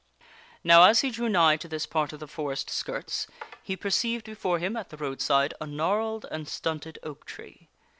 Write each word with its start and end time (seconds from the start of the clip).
Now 0.63 0.85
as 0.85 1.01
he 1.01 1.11
drew 1.11 1.29
nigh 1.29 1.57
to 1.57 1.67
this 1.67 1.85
part 1.85 2.11
of 2.11 2.19
the 2.19 2.27
forest 2.27 2.71
skirts, 2.71 3.27
he 3.61 3.77
perceived 3.77 4.25
before 4.25 4.57
him 4.57 4.75
at 4.75 4.89
the 4.89 4.97
roadside 4.97 5.53
a 5.61 5.67
gnarled 5.67 6.25
and 6.31 6.47
stunted 6.47 6.97
oak 7.03 7.23
tree. 7.27 7.69